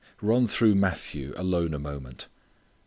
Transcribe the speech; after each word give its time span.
Run 0.19 0.47
through 0.47 0.73
Matthew 0.73 1.31
alone 1.37 1.75
a 1.75 1.79
moment. 1.79 2.25